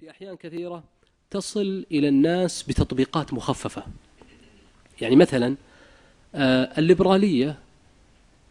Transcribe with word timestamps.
في 0.00 0.10
أحيان 0.10 0.36
كثيرة 0.36 0.82
تصل 1.30 1.86
إلى 1.92 2.08
الناس 2.08 2.62
بتطبيقات 2.62 3.34
مخففة. 3.34 3.82
يعني 5.00 5.16
مثلا 5.16 5.56
آه، 6.34 6.78
الليبرالية 6.78 7.58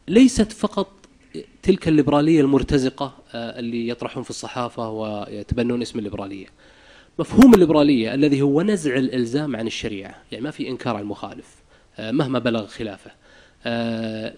ليست 0.07 0.51
فقط 0.51 0.91
تلك 1.63 1.87
الليبرالية 1.87 2.41
المرتزقة 2.41 3.17
آه، 3.33 3.59
اللي 3.59 3.87
يطرحون 3.87 4.23
في 4.23 4.29
الصحافة 4.29 4.89
ويتبنون 4.89 5.81
اسم 5.81 5.99
الليبرالية. 5.99 6.47
مفهوم 7.19 7.53
الليبرالية 7.53 8.13
الذي 8.13 8.41
هو 8.41 8.61
نزع 8.61 8.95
الإلزام 8.95 9.55
عن 9.55 9.67
الشريعة 9.67 10.15
يعني 10.31 10.43
ما 10.43 10.51
في 10.51 10.67
إنكار 10.67 10.95
على 10.95 11.03
المخالف 11.03 11.55
آه، 11.99 12.11
مهما 12.11 12.39
بلغ 12.39 12.67
خلافه 12.67 13.11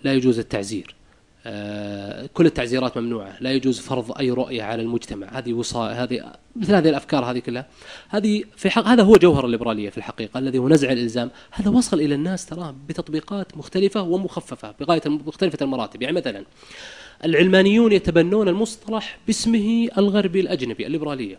لا 0.04 0.14
يجوز 0.14 0.40
التعزير. 0.40 0.96
كل 2.34 2.46
التعزيرات 2.46 2.98
ممنوعة. 2.98 3.38
لا 3.40 3.52
يجوز 3.52 3.80
فرض 3.80 4.18
أي 4.18 4.32
رؤية 4.32 4.64
على 4.64 4.82
المجتمع. 4.82 5.28
هذه 5.28 5.54
وصاية 5.54 6.04
هذه 6.04 6.34
مثل 6.56 6.76
هذه 6.76 6.90
الأفكار 6.90 7.26
هذه 7.26 7.40
كلها. 7.40 7.66
هذه 8.10 8.44
في 8.58 8.70
حق 8.70 8.88
هذا 8.88 9.04
هو 9.04 9.16
جوهر 9.16 9.46
الليبرالية 9.46 9.90
في 9.90 9.98
الحقيقة 9.98 10.38
الذي 10.38 10.58
هو 10.58 10.70
نزع 10.70 10.92
الإلزام. 10.92 11.32
هذا 11.52 11.70
وصل 11.70 12.00
إلى 12.00 12.16
الناس 12.16 12.46
تراه 12.46 12.76
بتطبيقات 12.88 13.58
مختلفة 13.58 14.02
ومخففة 14.02 14.74
بغاية 14.80 15.02
مختلفة 15.06 15.58
المراتب. 15.62 16.02
يعني 16.02 16.16
مثلا 16.16 16.44
العلمانيون 17.26 17.92
يتبنون 17.92 18.48
المصطلح 18.48 19.18
باسمه 19.28 19.90
الغربي 19.98 20.40
الأجنبي 20.40 20.88
الليبرالية. 20.88 21.38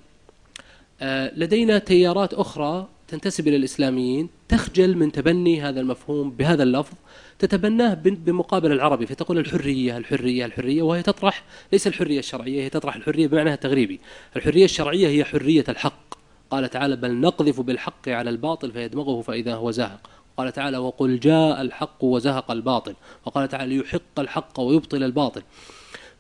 آه، 1.01 1.33
لدينا 1.37 1.79
تيارات 1.79 2.35
أخرى 2.35 2.89
تنتسب 3.13 3.49
إلى 3.49 3.57
الإسلاميين 3.57 4.29
تخجل 4.49 4.97
من 4.97 5.13
تبني 5.13 5.63
هذا 5.63 5.81
المفهوم 5.81 6.31
بهذا 6.31 6.63
اللفظ 6.63 6.95
تتبناه 7.39 7.95
بمقابل 8.05 8.73
العربي 8.73 9.07
فتقول 9.07 9.39
الحرية 9.39 9.97
الحرية 9.97 10.47
الحرية 10.47 10.83
وهي 10.83 11.03
تطرح 11.03 11.45
ليس 11.73 11.87
الحرية 11.87 12.19
الشرعية 12.19 12.63
هي 12.63 12.69
تطرح 12.69 12.97
الحرية 12.97 13.27
بمعنى 13.27 13.53
التغريبي. 13.55 14.01
الحرية 14.37 14.65
الشرعية 14.65 15.09
هي 15.09 15.25
حرية 15.25 15.65
الحق. 15.69 16.15
قال 16.51 16.71
تعالى 16.71 16.97
بل 16.97 17.21
نقذف 17.21 17.61
بالحق 17.61 18.09
على 18.09 18.31
الباطل 18.31 18.73
فيدمغه 18.73 19.21
فإذا 19.21 19.55
هو 19.55 19.71
زاهق. 19.71 20.01
قال 20.37 20.53
تعالى 20.53 20.79
وقل 20.79 21.21
جاء 21.21 21.63
الحق 21.63 22.05
وزهق 22.05 22.51
الباطل. 22.51 22.95
وقال 23.27 23.49
تعالى 23.49 23.77
ليحق 23.77 24.19
الحق 24.19 24.61
ويبطل 24.61 25.03
الباطل. 25.03 25.43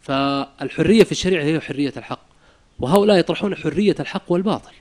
فالحرية 0.00 1.04
في 1.04 1.12
الشريعة 1.12 1.44
هي 1.44 1.60
حرية 1.60 1.92
الحق 1.96 2.26
وهؤلاء 2.80 3.18
يطرحون 3.18 3.54
حرية 3.54 3.96
الحق 4.00 4.32
والباطل. 4.32 4.72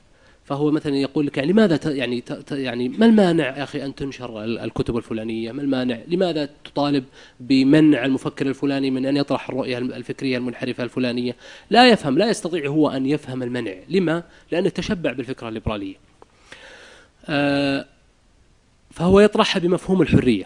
فهو 0.51 0.71
مثلا 0.71 0.95
يقول 0.95 1.25
لك 1.25 1.37
يعني 1.37 1.51
لماذا 1.51 1.79
يعني 1.85 2.23
يعني 2.51 2.89
ما 2.89 3.05
المانع 3.05 3.57
يا 3.57 3.63
أخي 3.63 3.85
أن 3.85 3.95
تنشر 3.95 4.43
الكتب 4.43 4.97
الفلانية؟ 4.97 5.51
ما 5.51 5.61
المانع؟ 5.61 5.97
لماذا 6.07 6.49
تطالب 6.63 7.03
بمنع 7.39 8.05
المفكر 8.05 8.47
الفلاني 8.47 8.91
من 8.91 9.05
أن 9.05 9.17
يطرح 9.17 9.49
الرؤية 9.49 9.77
الفكرية 9.77 10.37
المنحرفة 10.37 10.83
الفلانية؟ 10.83 11.35
لا 11.69 11.89
يفهم 11.89 12.17
لا 12.17 12.29
يستطيع 12.29 12.67
هو 12.67 12.89
أن 12.89 13.05
يفهم 13.05 13.43
المنع، 13.43 13.73
لما؟ 13.89 14.23
لأنه 14.51 14.69
تشبع 14.69 15.11
بالفكرة 15.11 15.49
الليبرالية. 15.49 15.95
آه، 17.25 17.85
فهو 18.91 19.19
يطرحها 19.19 19.59
بمفهوم 19.59 20.01
الحرية. 20.01 20.45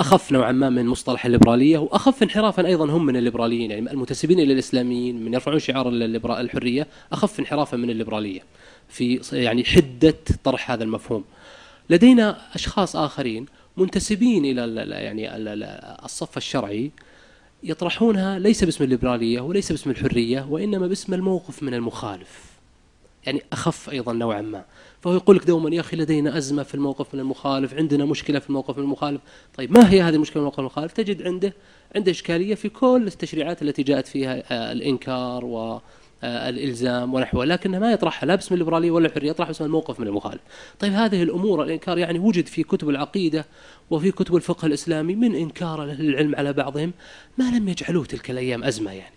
أخف 0.00 0.32
نوعا 0.32 0.52
ما 0.52 0.70
من 0.70 0.86
مصطلح 0.86 1.26
الليبرالية 1.26 1.78
وأخف 1.78 2.22
انحرافا 2.22 2.66
أيضا 2.66 2.84
هم 2.84 3.06
من 3.06 3.16
الليبراليين 3.16 3.70
يعني 3.70 3.90
المنتسبين 3.90 4.40
إلى 4.40 4.52
الإسلاميين 4.52 5.24
من 5.24 5.34
يرفعون 5.34 5.58
شعار 5.58 5.88
الحرية 5.88 6.86
أخف 7.12 7.40
انحرافا 7.40 7.76
من 7.76 7.90
الليبرالية. 7.90 8.40
في 8.88 9.20
يعني 9.32 9.64
حدة 9.64 10.14
طرح 10.44 10.70
هذا 10.70 10.84
المفهوم. 10.84 11.24
لدينا 11.90 12.54
أشخاص 12.54 12.96
آخرين 12.96 13.46
منتسبين 13.76 14.44
إلى 14.44 14.84
يعني 14.90 15.36
الصف 16.04 16.36
الشرعي 16.36 16.90
يطرحونها 17.62 18.38
ليس 18.38 18.64
باسم 18.64 18.84
الليبرالية 18.84 19.40
وليس 19.40 19.72
باسم 19.72 19.90
الحرية 19.90 20.46
وإنما 20.50 20.86
باسم 20.86 21.14
الموقف 21.14 21.62
من 21.62 21.74
المخالف. 21.74 22.54
يعني 23.26 23.42
أخف 23.52 23.90
أيضا 23.90 24.12
نوعا 24.12 24.42
ما. 24.42 24.64
فهو 25.00 25.14
يقول 25.14 25.36
لك 25.36 25.46
دوما 25.46 25.74
يا 25.74 25.80
أخي 25.80 25.96
لدينا 25.96 26.38
أزمة 26.38 26.62
في 26.62 26.74
الموقف 26.74 27.14
من 27.14 27.20
المخالف 27.20 27.74
عندنا 27.74 28.04
مشكلة 28.04 28.38
في 28.38 28.48
الموقف 28.48 28.78
من 28.78 28.84
المخالف. 28.84 29.20
طيب 29.56 29.72
ما 29.72 29.90
هي 29.90 30.02
هذه 30.02 30.14
المشكلة 30.14 30.36
من 30.36 30.40
الموقف 30.40 30.58
من 30.58 30.64
المخالف؟ 30.64 30.92
تجد 30.92 31.22
عنده 31.22 31.54
عنده 31.96 32.10
إشكالية 32.10 32.54
في 32.54 32.68
كل 32.68 33.04
التشريعات 33.06 33.62
التي 33.62 33.82
جاءت 33.82 34.06
فيها 34.06 34.42
آه، 34.52 34.72
الإنكار 34.72 35.44
و 35.44 35.80
الإلزام 36.24 37.14
ونحوه 37.14 37.44
لكنه 37.44 37.78
ما 37.78 37.92
يطرحها 37.92 38.26
لا 38.26 38.34
باسم 38.34 38.54
الليبرالية 38.54 38.90
ولا 38.90 39.06
الحرية 39.06 39.30
يطرح 39.30 39.48
باسم 39.48 39.64
الموقف 39.64 40.00
من 40.00 40.06
المخالف. 40.06 40.40
طيب 40.78 40.92
هذه 40.92 41.22
الأمور 41.22 41.62
الإنكار 41.62 41.98
يعني 41.98 42.18
وجد 42.18 42.46
في 42.46 42.62
كتب 42.62 42.88
العقيدة 42.88 43.46
وفي 43.90 44.10
كتب 44.10 44.36
الفقه 44.36 44.66
الإسلامي 44.66 45.14
من 45.14 45.34
إنكار 45.34 45.84
العلم 45.84 46.34
على 46.34 46.52
بعضهم 46.52 46.92
ما 47.38 47.50
لم 47.50 47.68
يجعلوه 47.68 48.04
تلك 48.04 48.30
الأيام 48.30 48.64
أزمة 48.64 48.92
يعني. 48.92 49.14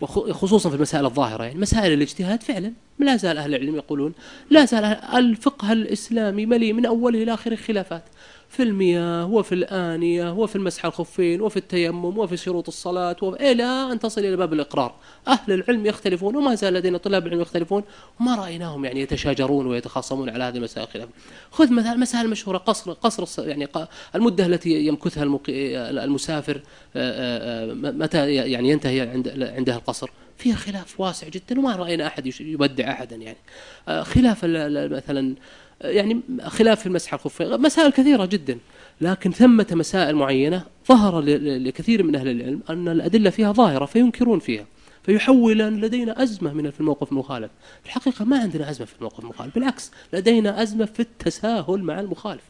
وخصوصا 0.00 0.70
في 0.70 0.76
المسائل 0.76 1.04
الظاهرة 1.04 1.44
يعني 1.44 1.58
مسائل 1.58 1.92
الاجتهاد 1.92 2.42
فعلا 2.42 2.72
لا 2.98 3.16
زال 3.16 3.38
أهل 3.38 3.54
العلم 3.54 3.76
يقولون 3.76 4.12
لا 4.50 4.64
زال 4.64 4.84
الفقه 5.14 5.72
الإسلامي 5.72 6.46
مليء 6.46 6.72
من 6.72 6.86
أوله 6.86 7.22
إلى 7.22 7.34
آخره 7.34 7.56
خلافات 7.56 8.02
في 8.48 8.62
المياه 8.62 9.26
وفي 9.26 9.54
الآنية 9.54 10.32
وفي 10.32 10.56
المسح 10.56 10.84
الخفين 10.84 11.40
وفي 11.40 11.56
التيمم 11.56 12.18
وفي 12.18 12.36
شروط 12.36 12.68
الصلاة 12.68 13.16
وفي 13.22 13.52
إلى 13.52 13.64
أن 13.64 13.98
تصل 13.98 14.20
إلى 14.20 14.36
باب 14.36 14.52
الإقرار. 14.52 14.94
أهل 15.28 15.52
العلم 15.52 15.86
يختلفون 15.86 16.36
وما 16.36 16.54
زال 16.54 16.74
لدينا 16.74 16.98
طلاب 16.98 17.26
العلم 17.26 17.40
يختلفون. 17.40 17.82
وما 18.20 18.34
رأيناهم 18.34 18.84
يعني 18.84 19.00
يتشاجرون 19.00 19.66
ويتخاصمون 19.66 20.30
على 20.30 20.44
هذه 20.44 20.56
المسائل 20.56 20.88
خلاف 20.88 21.08
خذ 21.50 21.72
مثلا 21.72 21.94
مسائل 21.94 22.30
مشهورة 22.30 22.58
قصر 22.58 22.92
قصر 22.92 23.48
يعني 23.48 23.68
المدة 24.14 24.46
التي 24.46 24.86
يمكثها 24.86 25.40
المسافر 26.04 26.60
متى 27.74 28.34
يعني 28.34 28.70
ينتهي 28.70 29.00
عند 29.00 29.28
عندها 29.56 29.76
القصر؟ 29.76 30.10
فيها 30.38 30.56
خلاف 30.56 31.00
واسع 31.00 31.28
جدا 31.28 31.58
وما 31.58 31.76
رأينا 31.76 32.06
أحد 32.06 32.26
يبدع 32.40 32.90
أحدا 32.90 33.16
يعني. 33.16 33.38
خلاف 34.04 34.44
مثلا 34.44 35.34
يعني 35.80 36.20
خلاف 36.42 36.80
في 36.80 36.86
المسح 36.86 37.14
الخفين 37.14 37.60
مسائل 37.60 37.92
كثيرة 37.92 38.24
جدا. 38.24 38.58
لكن 39.00 39.32
ثمة 39.32 39.66
مسائل 39.72 40.16
معينة 40.16 40.64
ظهر 40.88 41.20
لكثير 41.20 42.02
من 42.02 42.16
أهل 42.16 42.28
العلم 42.28 42.60
أن 42.70 42.88
الأدلة 42.88 43.30
فيها 43.30 43.52
ظاهرة 43.52 43.84
فينكرون 43.84 44.38
فيها. 44.38 44.66
فيحول 45.02 45.62
أن 45.62 45.80
لدينا 45.80 46.22
أزمة 46.22 46.52
من 46.52 46.70
في 46.70 46.80
الموقف 46.80 47.12
المخالف. 47.12 47.50
الحقيقة 47.86 48.24
ما 48.24 48.38
عندنا 48.38 48.70
أزمة 48.70 48.86
في 48.86 48.96
الموقف 48.98 49.20
المخالف 49.20 49.54
بالعكس 49.54 49.90
لدينا 50.12 50.62
أزمة 50.62 50.84
في 50.84 51.00
التساهل 51.00 51.82
مع 51.82 52.00
المخالف. 52.00 52.42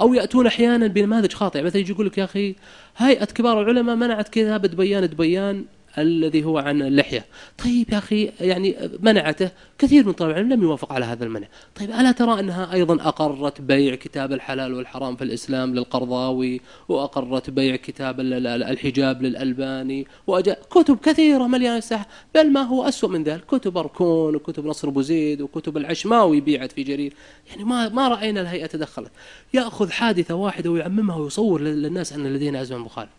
أو 0.00 0.14
يأتون 0.14 0.46
أحيانا 0.46 0.86
بنماذج 0.86 1.32
خاطئة 1.32 1.62
مثلا 1.62 1.80
يجي 1.80 1.92
يقول 1.92 2.06
لك 2.06 2.18
يا 2.18 2.24
أخي 2.24 2.54
هيئة 2.96 3.24
كبار 3.24 3.62
العلماء 3.62 3.96
منعت 3.96 4.28
كتابة 4.28 4.68
بيان 4.68 5.06
بيان 5.06 5.64
الذي 5.98 6.44
هو 6.44 6.58
عن 6.58 6.82
اللحية. 6.82 7.24
طيب 7.64 7.92
يا 7.92 7.98
أخي 7.98 8.32
يعني 8.40 8.76
منعته 9.00 9.50
كثير 9.78 10.06
من 10.06 10.12
طلاب 10.12 10.30
العلم 10.30 10.52
لم 10.52 10.62
يوافق 10.62 10.92
على 10.92 11.04
هذا 11.04 11.24
المنع. 11.24 11.46
طيب 11.74 11.90
ألا 11.90 12.12
ترى 12.12 12.40
أنها 12.40 12.72
أيضا 12.72 12.94
أقرت 12.94 13.60
بيع 13.60 13.94
كتاب 13.94 14.32
الحلال 14.32 14.74
والحرام 14.74 15.16
في 15.16 15.24
الإسلام 15.24 15.74
للقرضاوي 15.74 16.60
وأقرت 16.88 17.50
بيع 17.50 17.76
كتاب 17.76 18.20
الحجاب 18.20 19.22
للألباني 19.22 20.06
وأجا 20.26 20.56
كتب 20.70 20.98
كثيرة 20.98 21.46
مليانة 21.46 21.78
الساحة 21.78 22.06
بل 22.34 22.52
ما 22.52 22.62
هو 22.62 22.88
أسوأ 22.88 23.08
من 23.08 23.24
ذلك؟ 23.24 23.44
كتب 23.44 23.78
أركون 23.78 24.36
وكتب 24.36 24.66
نصر 24.66 24.90
بوزيد 24.90 25.40
وكتب 25.40 25.76
العشماوي 25.76 26.40
بيعت 26.40 26.72
في 26.72 26.82
جرير. 26.82 27.12
يعني 27.50 27.64
ما 27.64 27.88
ما 27.88 28.08
رأينا 28.08 28.40
الهيئة 28.40 28.66
تدخلت. 28.66 29.10
يأخذ 29.54 29.90
حادثة 29.90 30.34
واحدة 30.34 30.70
ويعممها 30.70 31.16
ويصور 31.16 31.60
للناس 31.60 32.12
أن 32.12 32.26
لدينا 32.34 32.60
أزمة 32.60 32.78
مخالف 32.78 33.10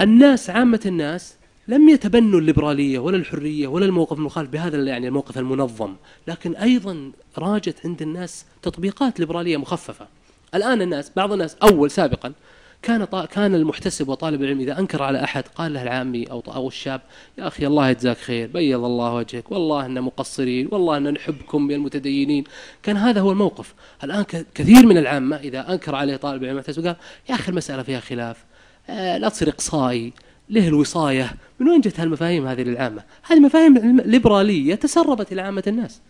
الناس 0.00 0.50
عامة 0.50 0.80
الناس 0.86 1.34
لم 1.68 1.88
يتبنوا 1.88 2.40
الليبرالية 2.40 2.98
ولا 2.98 3.16
الحرية 3.16 3.68
ولا 3.68 3.86
الموقف 3.86 4.18
المخالف 4.18 4.50
بهذا 4.50 4.76
يعني 4.76 5.08
الموقف 5.08 5.38
المنظم، 5.38 5.94
لكن 6.28 6.56
أيضا 6.56 7.12
راجت 7.38 7.86
عند 7.86 8.02
الناس 8.02 8.44
تطبيقات 8.62 9.20
ليبرالية 9.20 9.56
مخففة. 9.56 10.06
الآن 10.54 10.82
الناس 10.82 11.12
بعض 11.16 11.32
الناس 11.32 11.56
أول 11.62 11.90
سابقا 11.90 12.32
كان 12.82 13.04
كان 13.04 13.54
المحتسب 13.54 14.08
وطالب 14.08 14.42
العلم 14.42 14.60
إذا 14.60 14.78
أنكر 14.78 15.02
على 15.02 15.24
أحد 15.24 15.44
قال 15.48 15.72
له 15.74 15.82
العامي 15.82 16.30
أو 16.30 16.42
أو 16.48 16.68
الشاب 16.68 17.00
يا 17.38 17.46
أخي 17.46 17.66
الله 17.66 17.88
يجزاك 17.88 18.16
خير 18.16 18.48
بيض 18.48 18.84
الله 18.84 19.14
وجهك 19.14 19.52
والله 19.52 19.86
إن 19.86 20.00
مقصرين 20.00 20.68
والله 20.72 20.96
إن 20.96 21.12
نحبكم 21.12 21.70
يا 21.70 21.76
المتدينين. 21.76 22.44
كان 22.82 22.96
هذا 22.96 23.20
هو 23.20 23.32
الموقف. 23.32 23.74
الآن 24.04 24.24
كثير 24.54 24.86
من 24.86 24.98
العامة 24.98 25.36
إذا 25.36 25.72
أنكر 25.72 25.94
عليه 25.94 26.16
طالب 26.16 26.42
العلم 26.42 26.60
قال 26.60 26.96
يا 27.28 27.34
أخي 27.34 27.48
المسألة 27.48 27.82
فيها 27.82 28.00
خلاف 28.00 28.44
آه 28.88 29.18
لا 29.18 29.28
تصير 29.28 29.48
إقصائي. 29.48 30.12
له 30.50 30.68
الوصاية. 30.68 31.34
من 31.60 31.68
وين 31.68 31.80
جت 31.80 32.00
هالمفاهيم 32.00 32.46
هذه 32.46 32.62
للعامة؟ 32.62 33.02
هذه 33.22 33.40
مفاهيم 33.40 34.00
ليبرالية 34.00 34.74
تسربت 34.74 35.32
إلى 35.32 35.40
عامة 35.42 35.62
الناس. 35.66 36.00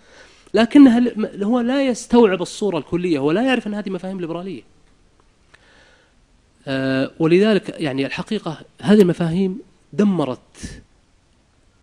لكنها 0.55 1.03
هو 1.43 1.61
لا 1.61 1.87
يستوعب 1.87 2.43
الصورة 2.43 2.79
الكلية 2.79 3.19
هو 3.19 3.31
لا 3.33 3.43
يعرف 3.43 3.67
أن 3.67 3.75
هذه 3.75 3.91
مفاهيم 3.91 4.21
ليبرالية. 4.21 4.63
آه 6.67 7.11
ولذلك 7.19 7.81
يعني 7.81 8.07
الحقيقة 8.07 8.59
هذه 8.83 9.03
المفاهيم 9.03 9.61
دمرت 9.93 10.39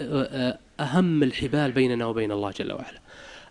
آه, 0.01 0.23
آه، 0.23 0.83
أهم 0.83 1.23
الحبال 1.23 1.71
بيننا 1.71 2.05
وبين 2.05 2.31
الله 2.31 2.51
جل 2.51 2.73
وعلا. 2.73 2.99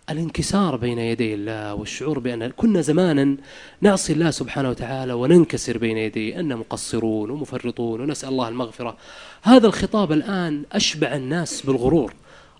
الانكسار 0.09 0.75
بين 0.75 0.99
يدي 0.99 1.33
الله 1.33 1.73
والشعور 1.73 2.19
بأن 2.19 2.47
كنا 2.47 2.81
زمانا 2.81 3.37
نعصي 3.81 4.13
الله 4.13 4.31
سبحانه 4.31 4.69
وتعالى 4.69 5.13
وننكسر 5.13 5.77
بين 5.77 5.97
يديه 5.97 6.39
أن 6.39 6.57
مقصرون 6.57 7.29
ومفرطون 7.29 8.01
ونسأل 8.01 8.29
الله 8.29 8.47
المغفرة. 8.47 8.97
هذا 9.41 9.67
الخطاب 9.67 10.11
الآن 10.11 10.63
أشبع 10.71 11.15
الناس 11.15 11.61
بالغرور. 11.61 12.13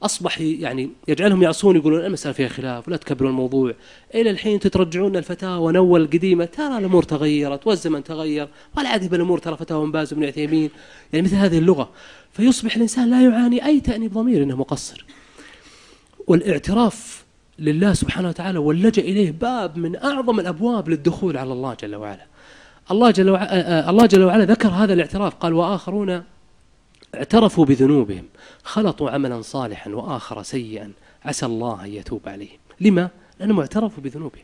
أصبح 0.04 0.42
يعني 0.42 0.90
يجعلهم 1.08 1.44
يعصون 1.44 1.76
يقولون 1.76 2.06
المسألة 2.06 2.34
فيها 2.34 2.48
خلاف 2.48 2.88
ولا 2.88 2.98
تكبروا 2.98 3.30
الموضوع. 3.30 3.74
إلى 4.16 4.30
الحين 4.30 4.60
تترجعون 4.60 5.16
الفتاوى 5.16 5.74
نول 5.74 6.02
القديمة. 6.02 6.46
ترى 6.46 6.78
الأمور 6.78 7.04
تغيرت 7.04 7.68
والزمن 7.68 8.04
تغير. 8.04 8.48
والعادي 8.78 9.08
بالأمور 9.08 9.38
ترى 9.38 9.58
فتاوى 9.58 9.86
من 9.86 9.92
باز 9.92 10.14
وابن 10.14 10.26
عثيمين. 10.26 10.70
يعني 11.14 11.26
مثل 11.26 11.36
هذه 11.36 11.58
اللغة. 11.58 11.90
فيصبح 12.34 12.76
الإنسان 12.76 13.10
لا 13.10 13.24
يعاني 13.24 13.66
أي 13.66 13.80
تأنيب 13.80 14.14
ضمير 14.14 14.44
أنه 14.44 14.56
مقصر. 14.56 15.06
والإعتراف 16.28 17.29
لله 17.60 17.94
سبحانه 17.94 18.28
وتعالى 18.30 18.60
واللجأ 18.60 19.02
إليه 19.02 19.32
باب 19.32 19.78
من 19.78 19.96
أعظم 19.96 20.40
الأبواب 20.40 20.90
للدخول 20.90 21.38
على 21.38 21.54
الله 21.54 21.74
جل 21.74 21.96
وعلا. 21.96 22.26
الله 22.92 23.12
جل 23.12 23.30
وعلا, 23.30 23.90
الله 23.90 24.06
جل 24.06 24.24
وعلا 24.24 24.46
ذكر 24.46 24.70
هذا 24.70 24.94
الاعتراف. 24.94 25.36
قال 25.36 25.54
وآخرون 25.54 26.24
اعترفوا 27.16 27.66
بذنوبهم 27.66 28.26
خلطوا 28.64 29.10
عملا 29.10 29.42
صالحا 29.42 29.90
وآخر 29.90 30.44
سيئا 30.44 30.92
عسى 31.26 31.46
الله 31.46 31.86
أن 31.86 31.94
يتوب 31.94 32.30
عليهم. 32.30 32.58
لما؟ 32.82 33.10
لأنهم 33.40 33.60
اعترفوا 33.60 34.04
بذنوبهم. 34.04 34.44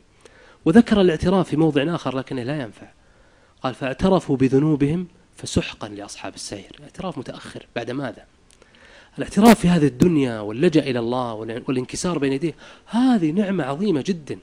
وذكر 0.66 1.02
الاعتراف 1.02 1.50
في 1.50 1.58
موضع 1.58 1.96
آخر 1.96 2.18
لكنه 2.18 2.44
لا 2.44 2.62
ينفع. 2.62 2.88
قال 3.64 3.74
فاعترفوا 3.74 4.38
بذنوبهم 4.38 5.08
فسحقا 5.36 5.88
لأصحاب 5.88 6.36
السعير 6.36 6.80
اعتراف 6.84 7.18
متأخر. 7.18 7.66
بعد 7.76 7.92
ماذا؟ 7.92 8.26
الاعتراف 9.18 9.60
في 9.60 9.68
هذه 9.68 9.88
الدنيا 9.88 10.40
واللجأ 10.40 10.84
إلى 10.84 11.00
الله 11.00 11.34
والانكسار 11.68 12.18
بين 12.18 12.34
يديه 12.34 12.56
هذه 12.86 13.32
نعمة 13.32 13.64
عظيمة 13.64 14.04
جدا. 14.08 14.40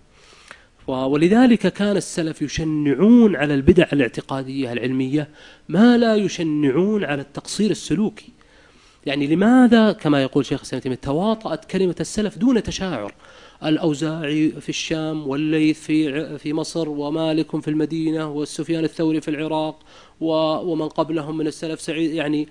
ولذلك 0.87 1.67
كان 1.73 1.97
السلف 1.97 2.43
يشنعون 2.43 3.37
على 3.37 3.55
البدع 3.55 3.87
الاعتقادية 3.93 4.73
العلمية 4.73 5.29
ما 5.69 5.99
لا 5.99 6.17
يشنعون 6.17 7.05
على 7.05 7.23
التقصير 7.23 7.71
السلوكي. 7.71 8.33
يعني 9.07 9.27
لماذا 9.27 9.93
كما 9.93 10.23
يقول 10.23 10.47
شيخ 10.47 10.61
الإسلام 10.61 10.95
تواطأت 10.95 11.65
كلمة 11.65 11.97
السلف 12.01 12.39
دون 12.39 12.63
تشاعر؟ 12.63 13.15
الأوزاعي 13.65 14.49
في 14.51 14.69
الشام 14.69 15.29
والليث 15.29 15.81
في 15.81 16.39
في 16.39 16.53
مصر 16.53 16.89
ومالك 16.89 17.61
في 17.61 17.69
المدينة 17.69 18.31
والسفيان 18.31 18.85
الثوري 18.85 19.21
في 19.21 19.29
العراق 19.29 19.79
ومن 20.21 20.89
قبلهم 20.89 21.37
من 21.37 21.47
السلف 21.47 21.81
سعيد 21.81 22.15
يعني 22.15 22.49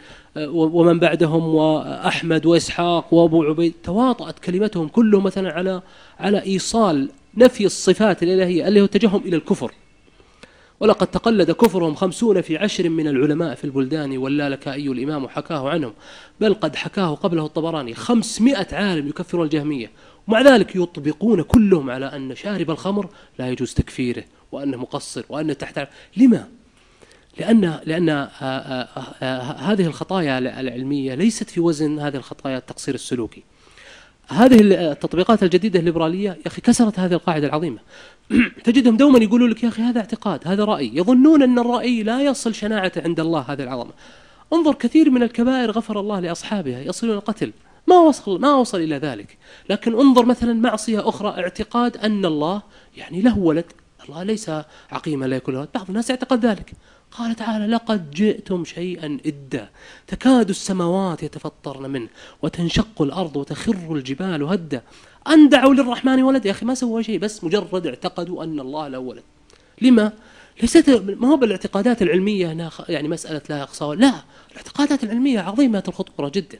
ومن 0.47 0.99
بعدهم 0.99 1.55
وأحمد 1.55 2.45
وإسحاق 2.45 3.13
وأبو 3.13 3.43
عبيد 3.43 3.73
تواطأت 3.83 4.39
كلمتهم 4.39 4.87
كلهم 4.87 5.23
مثلا 5.23 5.53
على 5.53 5.81
على 6.19 6.43
إيصال 6.43 7.09
نفي 7.37 7.65
الصفات 7.65 8.23
الإلهية 8.23 8.67
اللي 8.67 8.81
هو 8.81 8.85
التجهم 8.85 9.21
إلى 9.25 9.35
الكفر. 9.35 9.71
ولقد 10.81 11.07
تقلد 11.07 11.51
كفرهم 11.51 11.95
خمسون 11.95 12.41
في 12.41 12.57
عشر 12.57 12.89
من 12.89 13.07
العلماء 13.07 13.55
في 13.55 13.63
البلدان 13.63 14.17
واللالكائي 14.17 14.87
الإمام 14.87 15.27
حكاه 15.27 15.69
عنهم 15.69 15.93
بل 16.39 16.53
قد 16.53 16.75
حكاه 16.75 17.15
قبله 17.15 17.45
الطبراني. 17.45 17.93
خمسمائة 17.93 18.75
عالم 18.75 19.07
يكفرون 19.07 19.45
الجهمية 19.45 19.91
ومع 20.27 20.41
ذلك 20.41 20.75
يطبقون 20.75 21.41
كلهم 21.41 21.89
على 21.89 22.05
أن 22.05 22.35
شارب 22.35 22.71
الخمر 22.71 23.09
لا 23.39 23.49
يجوز 23.49 23.73
تكفيره 23.73 24.23
وأنه 24.51 24.77
مقصر 24.77 25.23
وأنه 25.29 25.53
تحت 25.53 25.87
لما؟ 26.17 26.47
لأن 27.39 27.79
لأن 27.85 28.09
آه، 28.09 28.29
آه، 28.41 28.87
آه، 29.21 29.41
هذه 29.41 29.85
الخطايا 29.85 30.37
العلمية 30.37 31.15
ليست 31.15 31.49
في 31.49 31.59
وزن 31.59 31.99
هذه 31.99 32.15
الخطايا 32.15 32.57
التقصير 32.57 32.95
السلوكي. 32.95 33.43
هذه 34.31 34.91
التطبيقات 34.91 35.43
الجديدة 35.43 35.79
الليبرالية 35.79 36.29
يا 36.29 36.47
أخي 36.47 36.61
كسرت 36.61 36.99
هذه 36.99 37.13
القاعدة 37.13 37.47
العظيمة. 37.47 37.79
تجدهم 38.63 38.97
دوما 38.97 39.19
يقولوا 39.19 39.47
لك 39.47 39.63
يا 39.63 39.67
أخي 39.69 39.81
هذا 39.81 39.99
اعتقاد 39.99 40.47
هذا 40.47 40.63
رأي. 40.63 40.91
يظنون 40.93 41.43
أن 41.43 41.59
الرأي 41.59 42.03
لا 42.03 42.21
يصل 42.21 42.55
شناعته 42.55 43.01
عند 43.03 43.19
الله 43.19 43.39
هذه 43.39 43.63
العظمة. 43.63 43.91
انظر 44.53 44.73
كثير 44.73 45.09
من 45.09 45.23
الكبائر 45.23 45.71
غفر 45.71 45.99
الله 45.99 46.19
لأصحابها 46.19 46.79
يصلون 46.79 47.15
القتل. 47.15 47.51
ما 47.87 47.99
وصل 47.99 48.41
ما 48.41 48.55
وصل 48.55 48.77
إلى 48.77 48.95
ذلك. 48.97 49.37
لكن 49.69 49.99
انظر 49.99 50.25
مثلا 50.25 50.53
معصية 50.53 51.09
أخرى 51.09 51.29
اعتقاد 51.29 51.97
أن 51.97 52.25
الله 52.25 52.61
يعني 52.97 53.21
له 53.21 53.39
ولد 53.39 53.65
الله 54.09 54.23
ليس 54.23 54.51
عقيما 54.91 55.25
لا 55.25 55.35
يكون 55.35 55.67
بعض 55.75 55.85
الناس 55.89 56.09
يعتقد 56.09 56.45
ذلك. 56.45 56.73
قال 57.11 57.35
تعالى 57.35 57.67
لقد 57.67 58.11
جئتم 58.11 58.65
شيئا 58.65 59.17
إدا 59.25 59.69
تكاد 60.07 60.49
السماوات 60.49 61.23
يتفطرن 61.23 61.89
منه 61.89 62.07
وتنشق 62.41 63.01
الأرض 63.01 63.35
وتخر 63.35 63.95
الجبال 63.95 64.43
هدا 64.43 64.81
أن 65.27 65.49
دعوا 65.49 65.73
للرحمن 65.73 66.23
ولد. 66.23 66.45
يا 66.45 66.51
أخي 66.51 66.65
ما 66.65 66.73
سووا 66.73 67.01
شيء 67.01 67.19
بس 67.19 67.43
مجرد 67.43 67.87
اعتقدوا 67.87 68.43
أن 68.43 68.59
الله 68.59 68.87
له 68.87 68.99
ولد. 68.99 69.23
لما؟ 69.81 70.11
ليست 70.61 70.89
ما 70.89 71.27
هو 71.27 71.37
بالاعتقادات 71.37 72.01
العلمية 72.01 72.71
يعني 72.89 73.07
مسألة 73.07 73.41
لا 73.49 73.59
يقصى 73.59 73.85
لا 73.85 74.13
الاعتقادات 74.51 75.03
العلمية 75.03 75.39
عظيمة 75.39 75.83
الخطورة 75.87 76.29
جدا. 76.29 76.59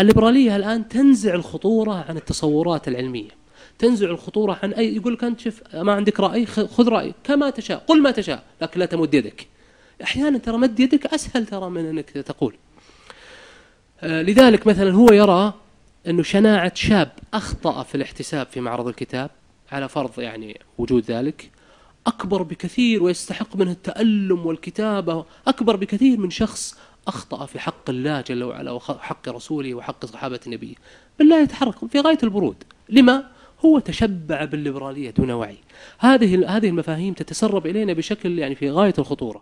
الليبرالية 0.00 0.56
الآن 0.56 0.88
تنزع 0.88 1.34
الخطورة 1.34 2.04
عن 2.08 2.16
التصورات 2.16 2.88
العلمية. 2.88 3.41
تنزع 3.82 4.06
الخطورة 4.06 4.58
عن 4.62 4.72
أي 4.72 4.96
يقول 4.96 5.12
لك 5.12 5.24
أنت 5.24 5.40
شوف 5.40 5.62
ما 5.74 5.92
عندك 5.92 6.20
رأي 6.20 6.46
خذ 6.46 6.88
رأي. 6.88 7.14
كما 7.24 7.50
تشاء 7.50 7.84
قل 7.86 8.02
ما 8.02 8.10
تشاء 8.10 8.44
لكن 8.62 8.80
لا 8.80 8.86
تمد 8.86 9.14
يدك. 9.14 9.46
أحيانا 10.02 10.38
ترى 10.38 10.56
مد 10.58 10.80
يدك 10.80 11.06
أسهل 11.06 11.46
ترى 11.46 11.70
من 11.70 11.86
أنك 11.86 12.10
تقول. 12.10 12.54
آه، 14.00 14.22
لذلك 14.22 14.66
مثلا 14.66 14.92
هو 14.92 15.06
يرى 15.12 15.54
أنه 16.06 16.22
شناعة 16.22 16.74
شاب 16.74 17.12
أخطأ 17.34 17.82
في 17.82 17.94
الاحتساب 17.94 18.46
في 18.46 18.60
معرض 18.60 18.88
الكتاب 18.88 19.30
على 19.72 19.88
فرض 19.88 20.20
يعني 20.20 20.60
وجود 20.78 21.10
ذلك 21.10 21.50
أكبر 22.06 22.42
بكثير 22.42 23.02
ويستحق 23.02 23.56
منه 23.56 23.70
التألم 23.70 24.46
والكتابة 24.46 25.24
أكبر 25.46 25.76
بكثير 25.76 26.18
من 26.18 26.30
شخص 26.30 26.78
أخطأ 27.08 27.46
في 27.46 27.58
حق 27.58 27.90
الله 27.90 28.20
جل 28.20 28.44
وعلا 28.44 28.70
وحق 28.70 29.28
رسوله 29.28 29.74
وحق 29.74 30.06
صحابة 30.06 30.40
النبي. 30.46 30.76
بالله 31.18 31.42
يتحرك 31.42 31.86
في 31.86 32.00
غاية 32.00 32.18
البرود. 32.22 32.56
لما؟ 32.88 33.31
هو 33.64 33.78
تشبع 33.78 34.44
بالليبرالية 34.44 35.10
دون 35.10 35.30
وعي. 35.30 35.56
هذه 35.98 36.56
هذه 36.56 36.68
المفاهيم 36.68 37.14
تتسرب 37.14 37.66
إلينا 37.66 37.92
بشكل 37.92 38.38
يعني 38.38 38.54
في 38.54 38.70
غاية 38.70 38.94
الخطورة. 38.98 39.40